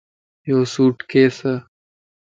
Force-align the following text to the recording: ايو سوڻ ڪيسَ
ايو 0.45 0.59
سوڻ 0.73 0.89
ڪيسَ 1.11 1.37